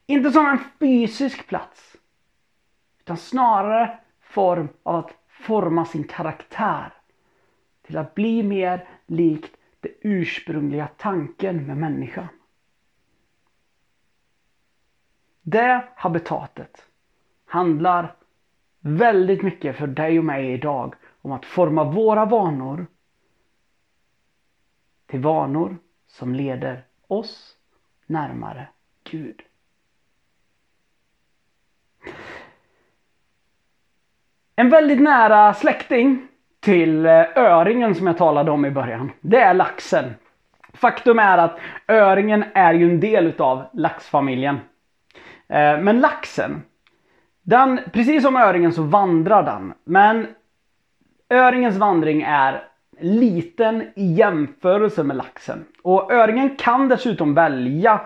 Inte 0.06 0.30
som 0.30 0.46
en 0.46 0.58
fysisk 0.78 1.46
plats. 1.46 1.96
Utan 3.00 3.16
snarare 3.16 3.98
form 4.20 4.68
av 4.82 4.94
att 4.94 5.14
forma 5.28 5.84
sin 5.84 6.04
karaktär. 6.04 6.92
Till 7.86 7.96
att 7.96 8.14
bli 8.14 8.42
mer 8.42 8.88
likt 9.06 9.56
den 9.80 9.92
ursprungliga 10.00 10.88
tanken 10.96 11.66
med 11.66 11.76
människan. 11.76 12.28
Det 15.42 15.84
habitatet 15.96 16.86
handlar 17.46 18.14
väldigt 18.80 19.42
mycket 19.42 19.76
för 19.76 19.86
dig 19.86 20.18
och 20.18 20.24
mig 20.24 20.52
idag 20.52 20.94
om 21.22 21.32
att 21.32 21.46
forma 21.46 21.84
våra 21.84 22.24
vanor 22.24 22.86
till 25.06 25.20
vanor 25.20 25.76
som 26.06 26.34
leder 26.34 26.84
oss 27.06 27.56
närmare 28.06 28.68
Gud. 29.10 29.42
En 34.56 34.70
väldigt 34.70 35.00
nära 35.00 35.54
släkting 35.54 36.28
till 36.60 37.06
eh, 37.06 37.24
öringen 37.36 37.94
som 37.94 38.06
jag 38.06 38.18
talade 38.18 38.50
om 38.50 38.64
i 38.64 38.70
början, 38.70 39.12
det 39.20 39.40
är 39.40 39.54
laxen. 39.54 40.14
Faktum 40.72 41.18
är 41.18 41.38
att 41.38 41.58
öringen 41.88 42.44
är 42.54 42.74
ju 42.74 42.90
en 42.90 43.00
del 43.00 43.26
utav 43.26 43.64
laxfamiljen. 43.72 44.60
Eh, 45.48 45.80
men 45.80 46.00
laxen, 46.00 46.62
den, 47.50 47.80
precis 47.92 48.22
som 48.22 48.36
öringen 48.36 48.72
så 48.72 48.82
vandrar 48.82 49.42
den. 49.42 49.72
Men 49.84 50.26
öringens 51.28 51.76
vandring 51.76 52.22
är 52.22 52.64
liten 53.00 53.82
i 53.96 54.12
jämförelse 54.12 55.02
med 55.02 55.16
laxen. 55.16 55.64
Och 55.82 56.12
öringen 56.12 56.56
kan 56.56 56.88
dessutom 56.88 57.34
välja 57.34 58.00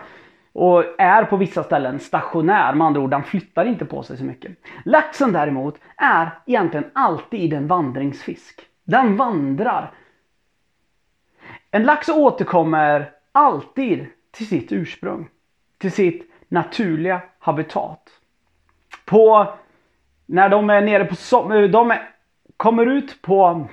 och 0.53 0.83
är 0.97 1.23
på 1.23 1.37
vissa 1.37 1.63
ställen 1.63 1.99
stationär. 1.99 2.73
Med 2.73 2.87
andra 2.87 3.01
ord, 3.01 3.09
den 3.09 3.23
flyttar 3.23 3.65
inte 3.65 3.85
på 3.85 4.03
sig 4.03 4.17
så 4.17 4.23
mycket. 4.23 4.51
Laxen 4.85 5.33
däremot 5.33 5.79
är 5.97 6.29
egentligen 6.45 6.85
alltid 6.93 7.53
en 7.53 7.67
vandringsfisk. 7.67 8.61
Den 8.83 9.17
vandrar. 9.17 9.91
En 11.71 11.83
lax 11.83 12.09
återkommer 12.09 13.11
alltid 13.31 14.05
till 14.31 14.47
sitt 14.47 14.71
ursprung. 14.71 15.29
Till 15.77 15.91
sitt 15.91 16.31
naturliga 16.47 17.21
habitat 17.39 18.09
på 19.05 19.53
när 20.25 20.49
de 20.49 20.69
är 20.69 20.81
nere 20.81 21.05
på 21.05 21.15
de 21.67 21.93
kommer 22.57 22.85
ut 22.85 23.21
på 23.21 23.67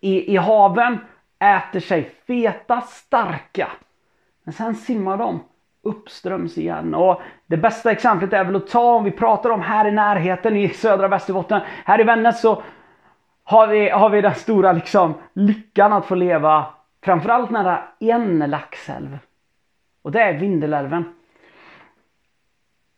i, 0.00 0.34
i 0.34 0.36
haven, 0.36 0.98
äter 1.38 1.80
sig 1.80 2.14
feta, 2.26 2.80
starka. 2.80 3.68
Men 4.44 4.52
sen 4.52 4.74
simmar 4.74 5.16
de 5.16 5.40
uppströms 5.82 6.58
igen. 6.58 6.94
Och 6.94 7.22
det 7.46 7.56
bästa 7.56 7.90
exemplet 7.90 8.32
är 8.32 8.44
väl 8.44 8.56
att 8.56 8.68
ta 8.68 8.94
om 8.94 9.04
vi 9.04 9.10
pratar 9.10 9.50
om 9.50 9.60
här 9.60 9.88
i 9.88 9.92
närheten 9.92 10.56
i 10.56 10.68
södra 10.68 11.08
Västerbotten. 11.08 11.60
Här 11.84 12.00
i 12.00 12.04
Vännäs 12.04 12.40
så 12.40 12.62
har 13.44 13.66
vi, 13.66 13.88
har 13.88 14.10
vi 14.10 14.20
den 14.20 14.34
stora 14.34 14.72
liksom, 14.72 15.14
lyckan 15.32 15.92
att 15.92 16.06
få 16.06 16.14
leva 16.14 16.66
framförallt 17.04 17.50
nära 17.50 17.82
en 18.00 18.38
laxälv. 18.38 19.18
Och 20.02 20.12
det 20.12 20.22
är 20.22 20.38
Vindelälven. 20.38 21.04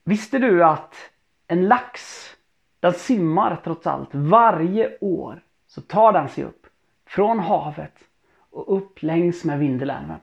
Visste 0.04 0.38
du 0.38 0.64
att 0.64 0.94
en 1.48 1.68
lax, 1.68 2.24
den 2.80 2.92
simmar 2.92 3.60
trots 3.64 3.86
allt 3.86 4.08
varje 4.12 4.98
år 5.00 5.42
så 5.66 5.80
tar 5.80 6.12
den 6.12 6.28
sig 6.28 6.44
upp 6.44 6.66
från 7.06 7.38
havet 7.38 7.94
och 8.50 8.76
upp 8.76 9.02
längs 9.02 9.44
med 9.44 9.58
Vindelälven. 9.58 10.18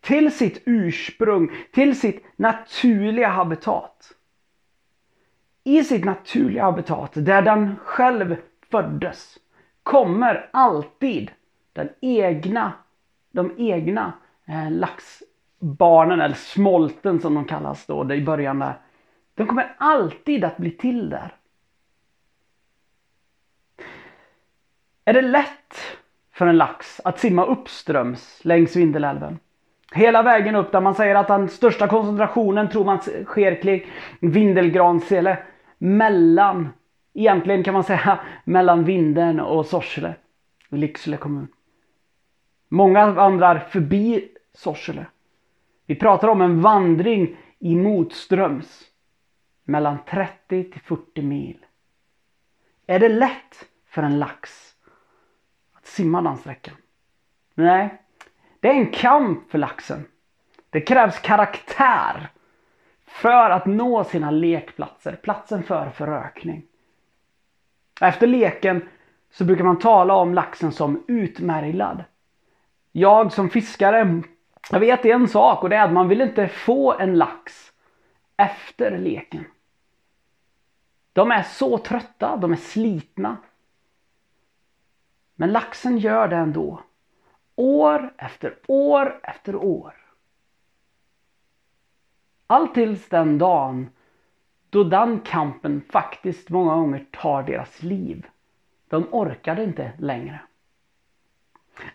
Till 0.00 0.32
sitt 0.32 0.62
ursprung, 0.66 1.50
till 1.72 2.00
sitt 2.00 2.24
naturliga 2.36 3.28
habitat. 3.28 4.12
I 5.64 5.84
sitt 5.84 6.04
naturliga 6.04 6.64
habitat, 6.64 7.10
där 7.14 7.42
den 7.42 7.76
själv 7.76 8.36
föddes, 8.70 9.38
kommer 9.82 10.50
alltid 10.52 11.30
den 11.72 11.88
egna, 12.00 12.72
de 13.30 13.54
egna 13.58 14.12
eh, 14.46 14.70
laxbarnen, 14.70 16.20
eller 16.20 16.34
smolten 16.34 17.20
som 17.20 17.34
de 17.34 17.44
kallas 17.44 17.86
då 17.86 18.14
i 18.14 18.24
början 18.24 18.58
där. 18.58 18.74
De 19.34 19.46
kommer 19.46 19.74
alltid 19.78 20.44
att 20.44 20.56
bli 20.56 20.70
till 20.70 21.10
där. 21.10 21.34
Är 25.04 25.12
det 25.12 25.22
lätt 25.22 25.74
för 26.32 26.46
en 26.46 26.56
lax 26.56 27.00
att 27.04 27.18
simma 27.18 27.44
uppströms 27.44 28.40
längs 28.44 28.76
Vindelälven? 28.76 29.38
Hela 29.92 30.22
vägen 30.22 30.56
upp 30.56 30.72
där 30.72 30.80
man 30.80 30.94
säger 30.94 31.14
att 31.14 31.28
den 31.28 31.48
största 31.48 31.88
koncentrationen 31.88 32.68
tror 32.68 32.84
man 32.84 32.98
sker 33.24 33.62
kring 33.62 33.86
Vindelgransele. 34.20 35.38
Mellan, 35.78 36.68
egentligen 37.14 37.64
kan 37.64 37.74
man 37.74 37.84
säga 37.84 38.20
mellan 38.44 38.84
Vindeln 38.84 39.40
och 39.40 39.66
Sorsele. 39.66 40.14
Lycksele 40.68 41.16
kommun. 41.16 41.48
Många 42.68 43.10
vandrar 43.10 43.58
förbi 43.58 44.28
Sorsele. 44.54 45.06
Vi 45.86 45.94
pratar 45.94 46.28
om 46.28 46.40
en 46.40 46.60
vandring 46.60 47.36
i 47.58 47.76
motströms. 47.76 48.93
Mellan 49.64 49.98
30 50.08 50.70
till 50.70 50.80
40 50.80 51.22
mil. 51.22 51.66
Är 52.86 52.98
det 52.98 53.08
lätt 53.08 53.68
för 53.86 54.02
en 54.02 54.18
lax 54.18 54.74
att 55.72 55.86
simma 55.86 56.22
den 56.22 56.36
sträckan? 56.36 56.74
Nej, 57.54 58.02
det 58.60 58.68
är 58.68 58.74
en 58.74 58.92
kamp 58.92 59.50
för 59.50 59.58
laxen. 59.58 60.04
Det 60.70 60.80
krävs 60.80 61.18
karaktär 61.18 62.28
för 63.06 63.50
att 63.50 63.66
nå 63.66 64.04
sina 64.04 64.30
lekplatser, 64.30 65.16
platsen 65.22 65.62
för 65.62 65.90
förökning. 65.90 66.62
Efter 68.00 68.26
leken 68.26 68.88
så 69.30 69.44
brukar 69.44 69.64
man 69.64 69.78
tala 69.78 70.14
om 70.14 70.34
laxen 70.34 70.72
som 70.72 71.04
utmärglad. 71.08 72.04
Jag 72.92 73.32
som 73.32 73.50
fiskare, 73.50 74.22
jag 74.70 74.80
vet 74.80 75.04
en 75.04 75.28
sak 75.28 75.62
och 75.62 75.70
det 75.70 75.76
är 75.76 75.84
att 75.84 75.92
man 75.92 76.08
vill 76.08 76.20
inte 76.20 76.48
få 76.48 76.92
en 76.92 77.18
lax 77.18 77.72
efter 78.36 78.98
leken. 78.98 79.44
De 81.12 81.30
är 81.30 81.42
så 81.42 81.78
trötta, 81.78 82.36
de 82.36 82.52
är 82.52 82.56
slitna. 82.56 83.36
Men 85.34 85.52
laxen 85.52 85.98
gör 85.98 86.28
det 86.28 86.36
ändå. 86.36 86.82
År 87.56 88.14
efter 88.18 88.58
år 88.66 89.20
efter 89.22 89.56
år. 89.56 89.94
Allt 92.46 92.74
tills 92.74 93.08
den 93.08 93.38
dagen 93.38 93.90
då 94.70 94.84
den 94.84 95.20
kampen 95.20 95.82
faktiskt 95.90 96.50
många 96.50 96.74
gånger 96.74 97.06
tar 97.10 97.42
deras 97.42 97.82
liv. 97.82 98.26
De 98.88 99.08
orkade 99.10 99.64
inte 99.64 99.92
längre. 99.98 100.40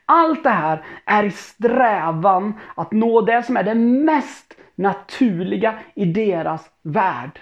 Allt 0.06 0.44
det 0.44 0.50
här 0.50 0.86
är 1.06 1.24
i 1.24 1.32
strävan 1.32 2.60
att 2.76 2.92
nå 2.92 3.22
det 3.22 3.44
som 3.44 3.58
är 3.58 3.64
det 3.64 3.76
mest 3.76 4.58
naturliga 4.76 5.80
i 5.96 6.06
deras 6.06 6.72
värld. 6.82 7.40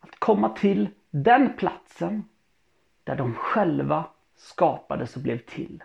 Att 0.00 0.18
komma 0.18 0.48
till 0.48 0.88
den 1.10 1.56
platsen 1.56 2.24
där 3.04 3.16
de 3.16 3.34
själva 3.34 4.04
skapades 4.36 5.16
och 5.16 5.22
blev 5.22 5.38
till 5.38 5.82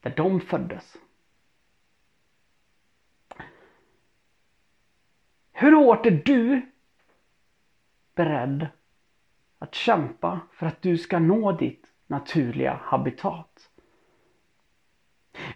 där 0.00 0.14
de 0.16 0.40
föddes. 0.40 0.96
Hur 5.52 5.72
hårt 5.72 6.06
är 6.06 6.22
du 6.24 6.70
beredd 8.14 8.66
att 9.58 9.74
kämpa 9.74 10.40
för 10.52 10.66
att 10.66 10.82
du 10.82 10.98
ska 10.98 11.18
nå 11.18 11.52
ditt 11.52 11.89
naturliga 12.10 12.80
habitat? 12.82 13.70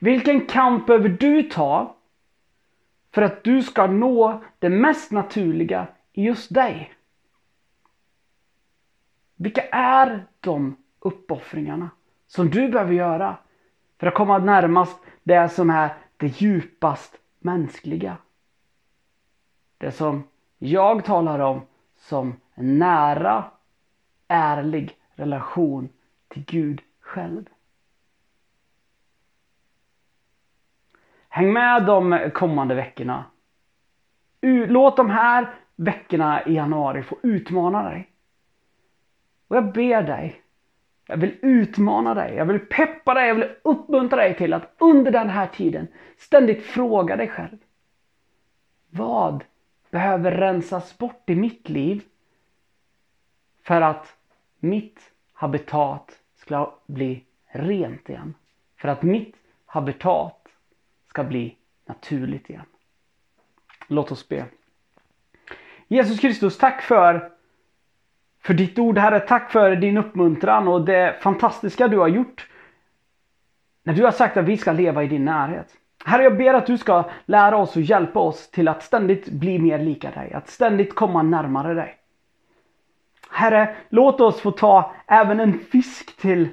Vilken 0.00 0.46
kamp 0.46 0.86
behöver 0.86 1.08
du 1.08 1.42
ta 1.42 1.96
för 3.10 3.22
att 3.22 3.44
du 3.44 3.62
ska 3.62 3.86
nå 3.86 4.42
det 4.58 4.68
mest 4.68 5.10
naturliga 5.10 5.86
i 6.12 6.22
just 6.22 6.54
dig? 6.54 6.94
Vilka 9.36 9.62
är 9.68 10.26
de 10.40 10.76
uppoffringarna 11.00 11.90
som 12.26 12.50
du 12.50 12.68
behöver 12.68 12.92
göra 12.92 13.36
för 13.98 14.06
att 14.06 14.14
komma 14.14 14.38
närmast 14.38 14.98
det 15.22 15.48
som 15.48 15.70
är 15.70 15.94
det 16.16 16.26
djupast 16.26 17.18
mänskliga. 17.38 18.16
Det 19.78 19.92
som 19.92 20.24
jag 20.58 21.04
talar 21.04 21.38
om 21.38 21.60
som 21.96 22.36
en 22.54 22.78
nära, 22.78 23.44
ärlig 24.28 24.96
relation 25.14 25.88
till 26.34 26.44
Gud 26.46 26.82
själv. 27.00 27.48
Häng 31.28 31.52
med 31.52 31.86
de 31.86 32.30
kommande 32.34 32.74
veckorna. 32.74 33.24
Låt 34.66 34.96
de 34.96 35.10
här 35.10 35.54
veckorna 35.76 36.46
i 36.46 36.54
januari 36.54 37.02
få 37.02 37.16
utmana 37.22 37.82
dig. 37.82 38.10
Och 39.48 39.56
jag 39.56 39.72
ber 39.72 40.02
dig 40.02 40.44
jag 41.06 41.16
vill 41.16 41.38
utmana 41.42 42.14
dig, 42.14 42.34
jag 42.34 42.44
vill 42.44 42.60
peppa 42.60 43.14
dig, 43.14 43.28
jag 43.28 43.34
vill 43.34 43.54
uppmuntra 43.62 44.16
dig 44.16 44.36
till 44.36 44.52
att 44.52 44.74
under 44.78 45.10
den 45.10 45.30
här 45.30 45.46
tiden 45.46 45.88
ständigt 46.16 46.62
fråga 46.66 47.16
dig 47.16 47.28
själv. 47.28 47.58
Vad 48.90 49.44
behöver 49.90 50.30
rensas 50.30 50.98
bort 50.98 51.30
i 51.30 51.34
mitt 51.34 51.68
liv 51.68 52.02
för 53.62 53.80
att 53.80 54.16
mitt 54.58 55.12
habitat 55.32 56.18
ska 56.46 56.74
bli 56.86 57.24
rent 57.46 58.08
igen? 58.08 58.34
För 58.76 58.88
att 58.88 59.02
mitt 59.02 59.36
habitat 59.66 60.48
ska 61.08 61.24
bli 61.24 61.56
naturligt 61.86 62.50
igen. 62.50 62.64
Låt 63.88 64.12
oss 64.12 64.28
be. 64.28 64.44
Jesus 65.88 66.20
Kristus, 66.20 66.58
tack 66.58 66.82
för 66.82 67.30
för 68.40 68.54
ditt 68.54 68.78
ord 68.78 68.98
Herre. 68.98 69.20
Tack 69.20 69.52
för 69.52 69.76
din 69.76 69.98
uppmuntran 69.98 70.68
och 70.68 70.84
det 70.84 71.16
fantastiska 71.20 71.88
du 71.88 71.98
har 71.98 72.08
gjort. 72.08 72.48
När 73.82 73.94
du 73.94 74.04
har 74.04 74.12
sagt 74.12 74.36
att 74.36 74.44
vi 74.44 74.56
ska 74.56 74.72
leva 74.72 75.02
i 75.02 75.06
din 75.06 75.24
närhet. 75.24 75.76
Herre, 76.04 76.22
jag 76.22 76.36
ber 76.36 76.54
att 76.54 76.66
du 76.66 76.78
ska 76.78 77.10
lära 77.26 77.56
oss 77.56 77.76
och 77.76 77.82
hjälpa 77.82 78.20
oss 78.20 78.50
till 78.50 78.68
att 78.68 78.82
ständigt 78.82 79.28
bli 79.28 79.58
mer 79.58 79.78
lika 79.78 80.10
dig. 80.10 80.32
Att 80.32 80.48
ständigt 80.48 80.94
komma 80.94 81.22
närmare 81.22 81.74
dig. 81.74 81.96
Herre, 83.34 83.76
låt 83.88 84.20
oss 84.20 84.40
få 84.40 84.50
ta 84.50 84.92
även 85.06 85.40
en 85.40 85.58
fisk 85.58 86.16
till 86.16 86.48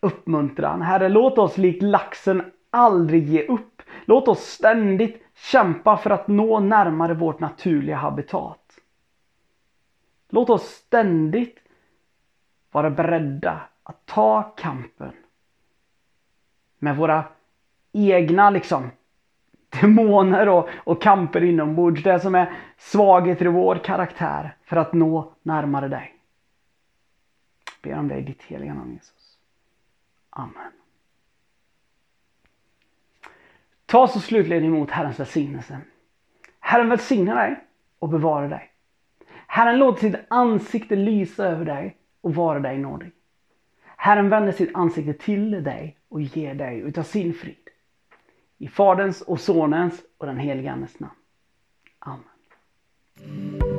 uppmuntran. 0.00 0.82
Herre, 0.82 1.08
låt 1.08 1.38
oss 1.38 1.58
likt 1.58 1.82
laxen 1.82 2.42
aldrig 2.70 3.28
ge 3.28 3.46
upp. 3.46 3.82
Låt 4.04 4.28
oss 4.28 4.40
ständigt 4.40 5.22
kämpa 5.34 5.96
för 5.96 6.10
att 6.10 6.28
nå 6.28 6.60
närmare 6.60 7.14
vårt 7.14 7.40
naturliga 7.40 7.96
habitat. 7.96 8.78
Låt 10.28 10.50
oss 10.50 10.62
ständigt 10.62 11.58
vara 12.72 12.90
beredda 12.90 13.60
att 13.82 14.06
ta 14.06 14.42
kampen 14.42 15.12
med 16.78 16.96
våra 16.96 17.24
egna 17.92 18.50
liksom 18.50 18.90
demoner 19.80 20.48
och, 20.48 20.68
och 20.76 21.02
kamper 21.02 21.44
inombords. 21.44 22.02
Det 22.02 22.20
som 22.20 22.34
är 22.34 22.52
svagheter 22.78 23.44
i 23.44 23.48
vår 23.48 23.76
karaktär 23.76 24.56
för 24.64 24.76
att 24.76 24.92
nå 24.92 25.32
närmare 25.42 25.88
dig. 25.88 26.13
Ber 27.84 27.98
om 27.98 28.08
det 28.08 28.18
i 28.18 28.22
ditt 28.22 28.42
heliga 28.42 28.74
namn 28.74 28.92
Jesus. 28.94 29.38
Amen. 30.30 30.72
Ta 33.86 34.08
så 34.08 34.20
slutligen 34.20 34.64
emot 34.64 34.90
Herrens 34.90 35.20
välsignelse. 35.20 35.80
Herren 36.60 36.88
välsigne 36.88 37.34
dig 37.34 37.64
och 37.98 38.08
bevara 38.08 38.48
dig. 38.48 38.70
Herren 39.46 39.78
låter 39.78 40.00
sitt 40.00 40.20
ansikte 40.28 40.96
lysa 40.96 41.44
över 41.44 41.64
dig 41.64 41.96
och 42.20 42.34
vara 42.34 42.60
dig 42.60 42.78
nådig. 42.78 43.12
Herren 43.96 44.28
vänder 44.28 44.52
sitt 44.52 44.74
ansikte 44.74 45.14
till 45.14 45.64
dig 45.64 45.98
och 46.08 46.20
ger 46.20 46.54
dig 46.54 46.78
utav 46.78 47.02
sin 47.02 47.34
frid. 47.34 47.68
I 48.58 48.68
Faderns 48.68 49.20
och 49.20 49.40
Sonens 49.40 50.02
och 50.18 50.26
den 50.26 50.38
helige 50.38 50.72
Andes 50.72 51.00
namn. 51.00 51.14
Amen. 51.98 53.73